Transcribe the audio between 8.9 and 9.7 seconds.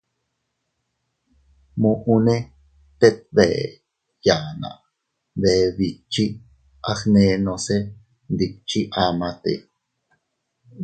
amate.